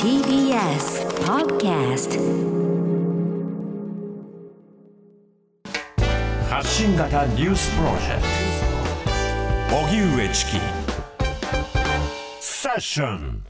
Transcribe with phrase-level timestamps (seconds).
[0.00, 2.14] TBS Podcast
[6.48, 8.22] 発信型ニュースプロジェク
[9.70, 9.76] ト。
[9.76, 10.60] 荻上チキ。
[12.38, 13.42] セッション。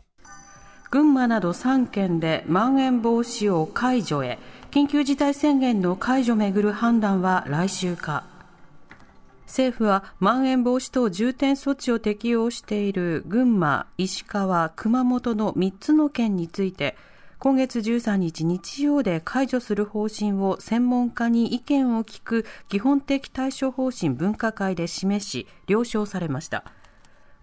[0.90, 4.38] 群馬など3県でまん延防止を解除へ。
[4.70, 8.24] 緊急事態宣言の解除めぐる判断は来週か
[9.54, 16.96] 政府はまん延防止等重点措置を適用している群馬、石川、熊本の3つの県について
[17.38, 26.64] 今月13日日曜で解除する方針を専門家に意見を聞く基本的対処方針分科会で示し了承されました。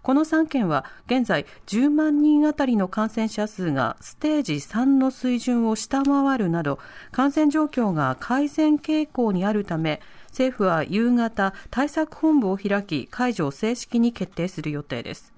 [0.02, 6.80] この3県は現在10万人あたりの感染者数がステージ3の水準を下回るなど
[7.12, 10.00] 感染状況が改善傾向にあるため
[10.32, 15.32] 政府は夕方対策本部を開き解除を正式に決定する予定です。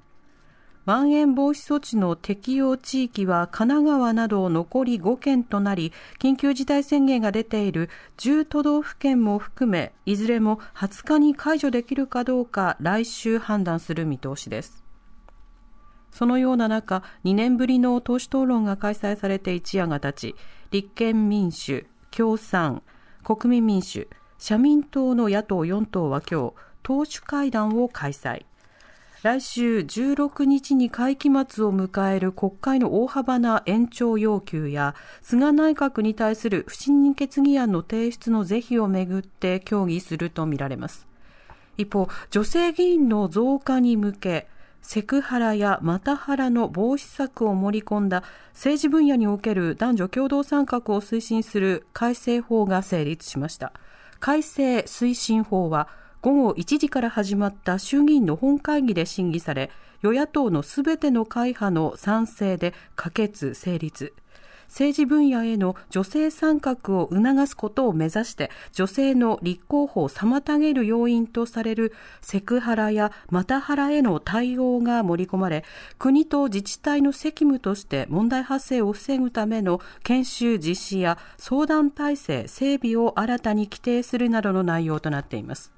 [0.87, 7.89] まん延防止措置の適用地域は神奈川など残り5県となり緊急事態宣言が出ている
[8.19, 14.85] 10都道府県も含めいずれも20日に解除できるかどうか来週判断する見通しです。
[16.11, 20.37] そのような中2年ぶりの党首討論が開催されて一夜が経ち
[20.71, 22.83] 立憲民主共産
[23.25, 24.07] 国民民主
[24.39, 28.45] 社民党の野党4党は今日党首会談を開催。
[29.23, 41.07] 来週16日に会期末を迎える国会の大幅な延長要求や菅内閣に対する不信任決議案の提出の是非をめぐって協議するとみられます。
[41.79, 44.47] 一方女性議員の増加に向け
[44.83, 53.73] セクハラやマタハラの防止策を盛り込んだ政治分野における男女共同参画を推進する改正法が成立しました。
[54.25, 55.87] 改正推進法は
[56.23, 64.15] 午後1時から始まった衆議院の本会議で審議され与野党のすべての会派の賛成で可決・成立。
[64.75, 75.65] 政治分野への女性参画を促すことを目指して女性の立候補を妨げる要因とされるセクハラやマタハラへの対応が盛り込まれ
[76.01, 85.71] 国と自治体の責務として問題発生を防ぐための研修実施や相談体制整備を新たに規定するなどの内容となっています。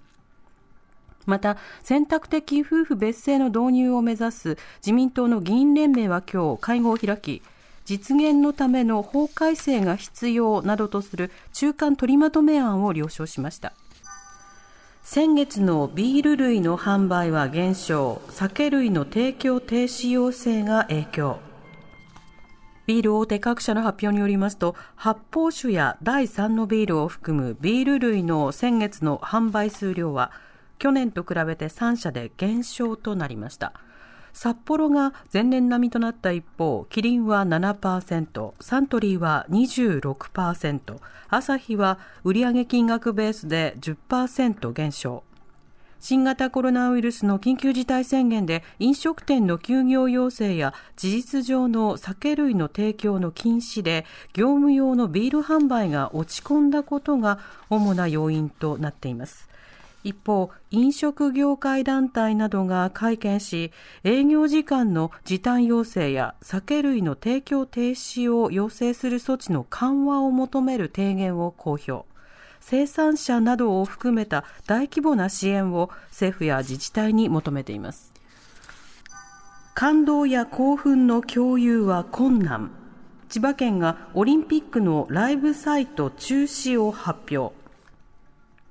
[1.26, 7.42] また選択的夫婦別姓の導入を目指す自民党の議員連盟は今日会合を開き
[7.86, 13.72] 実現のための法改正が必要などとする中間取りまとめ案を了承しました。
[15.04, 18.20] 先月のビール類の販売は減少。
[18.28, 21.38] 酒類の提供停止要請が影響。
[22.86, 30.32] ビール大手各社の発表によりますと発泡酒や第3のビールを含むビール類の先月の販売数量は
[30.78, 33.72] 去年と比べて3社で減少となりました。
[34.36, 40.98] 札幌が前年並みとなった一方キリンは7%サントリーは26%
[41.30, 45.24] アサヒは売上金額ベースで10%減少。
[46.00, 54.04] 新型コロナウイルスの緊急事態宣言で飲食店の休業要請や事実上の酒類の提供の禁止で
[54.34, 57.38] 業務用のビール販売が落ち込んだことが
[57.70, 59.48] 主な要因となっています。
[60.06, 63.72] 一方、飲食業界団体などが会見し、
[64.04, 72.04] 営業時間の時短要請や酒類の提供停止を要請する措置の緩和を求める提言を公表。
[72.60, 78.12] 生産者などを含めた大規模な支援を政府や自治体に求めています。
[79.74, 82.70] 感動や興奮の共有は困難。
[83.28, 87.65] 千葉県がオリンピックのライブサイト中止を発表。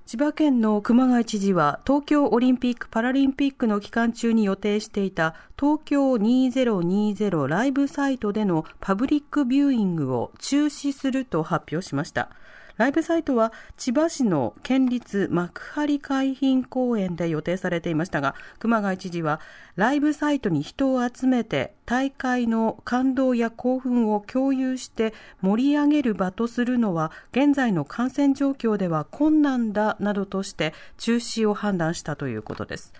[0.06, 12.30] 千葉県の熊谷知事は東京オリンピック・パラリンピックの期間中に予定していた東京2020ライブサイトでのパブリックビューイングを中止すると発表しました。
[12.78, 19.40] ライブサイトは千葉市の県立幕張海浜公園で予定されていましたが、熊谷知事は
[19.78, 32.94] ライブサイトに人を集めて大会の感動や興奮を共有して盛り上げる場とするのは現在の感染状況では困難だなどとして中止を判断したということです。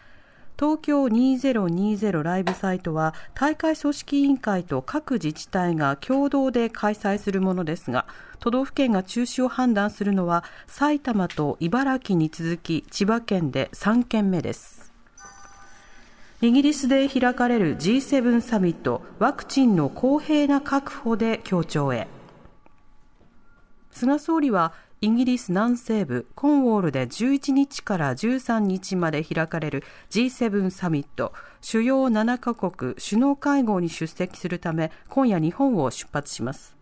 [0.58, 8.06] 東京2020ライブサイトは大会組織委員会と各自治体が共同で開催するものですが
[8.40, 14.94] 都道府県が中止を判断するのは埼玉と茨城に続き千葉県で3件目です。
[16.42, 22.08] イギリスで開かれる G7 サミットワクチンの公平な確保で協調へ。
[23.92, 31.34] 菅総理はイギリス南西部コンウォールで11日から13日まで開かれる G7 サミット。
[31.62, 36.78] 主要7カ国首脳会合に出席するため今夜日本を出発します。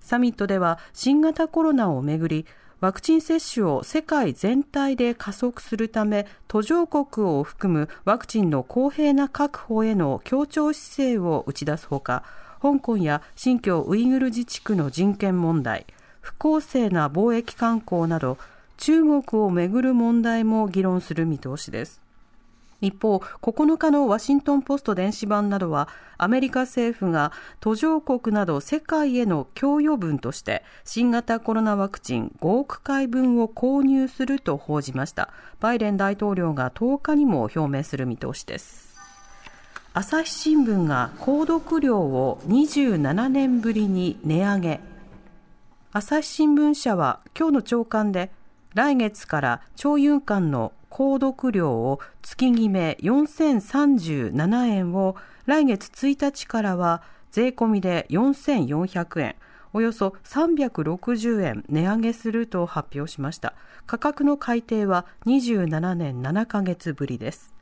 [0.00, 2.46] サミットでは新型コロナをめぐり
[2.80, 12.24] ワクチン接種を世界全体で加速するため途上国を含むワクチンの公平な確保への協調姿勢を打ち出すほか
[12.62, 15.86] 香港や新疆ウイグル自治区の人権問題
[16.20, 18.38] 不公正な貿易観光など
[18.76, 22.00] 中国をめぐる問題も議論する見通しです
[22.80, 35.30] 一方、9日のワシントン・ポスト電子版などは、アメリカ政府が途上国など世界への供与分として、新型コロナワクチン5億回分を購入すると報じました。
[35.60, 38.90] バイデン大統領が10日にも表明する見通しです。
[39.92, 44.89] 朝日新聞が購読料を27年ぶりに値上げ。
[45.92, 48.30] 朝日新聞社は今日の朝刊で
[48.74, 55.16] 来月から徴用間の購読料を月決め4037円を
[55.46, 57.02] 来月1日からは
[57.32, 59.36] 税込みで4400円
[59.72, 63.54] およそ360円値上げすると発表しました。
[63.86, 67.52] 価格の改定は27年7ヶ月ぶりです。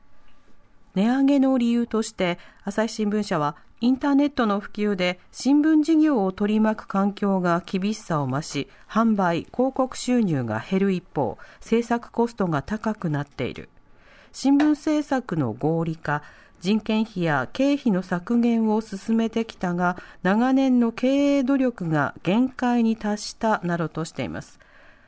[0.95, 13.69] 値上げの理由として朝日新聞社はインターネットの普及で新聞事業を取り巻く環境が厳しさを増し販売広告収入が減る一方制作コストが高くなっている。
[14.33, 16.23] 新聞制作の合理化
[16.61, 24.59] 人件費や経費の削減を進めてきたが長年の経営努力が限界に達したなどとしています。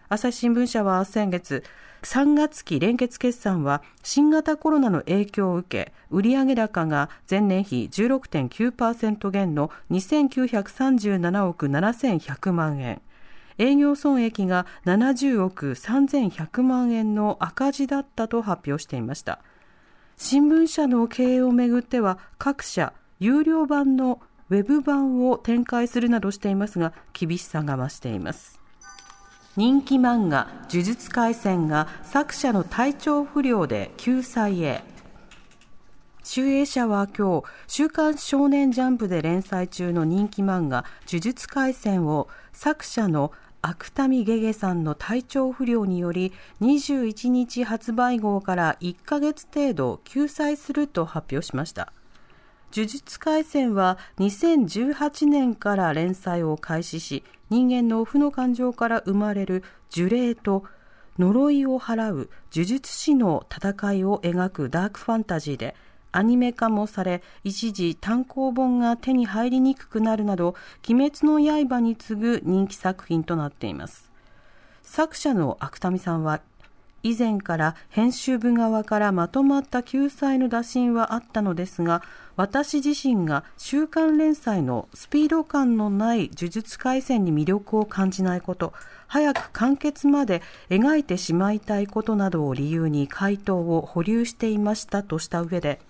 [0.08, 1.64] 朝日新聞社は先月
[2.02, 13.02] 3月期連結決算は新型コロナの影響を受け売上高が前年比16.9%減の2937億7100万円。
[13.58, 19.40] 営業損益が70億3100万円の赤字だったと発表していました。
[20.16, 28.59] 新聞社の経営をめぐっては各社有料版のウェブ版を展開するなどしていますが厳しさが増しています。
[29.60, 34.82] 人気漫画「呪術廻戦」が作者の体調不良で救済へ。
[36.24, 46.32] 集英社は今日「週刊少年ジャンプ」で連載中の人気漫画「呪術廻戦」を作者の芥見ゲゲさんの体調不良により
[46.62, 51.92] 21日発売号から1ヶ月程度救済すると発表しました。
[52.72, 60.64] 呪術廻戦は2018年から連載を開始し人間の負の感情から生まれる呪霊と
[61.18, 65.74] 呪いを払う呪術師の戦いを描くダークファンタジーで
[66.12, 70.54] アニメ化もされ一時単行本が手に入りにくくなるなど
[70.88, 74.10] 鬼滅の刃に次ぐ人気作品となっています。
[74.82, 76.40] 作者の芥見さんは
[77.02, 82.02] 以前から編集部側からまとまった救済の打診はあったのですが
[82.36, 88.72] 私自身が週刊連載のスピード感のない呪術廻戦に魅力を感じないこと
[89.06, 95.80] 早く完結まで描いてしまいたいことなどを理由に回答を保留していましたとした上で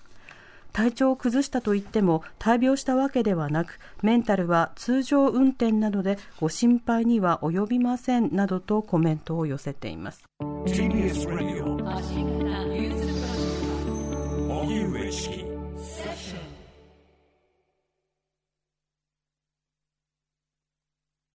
[0.72, 10.24] 体調を崩したといっても大病したわけではなくメンタルは通常運転などでご心配には及びませんなどとコメントを寄せています。
[10.40, 11.70] TBS ラジオ。
[14.60, 15.44] 荻上チキ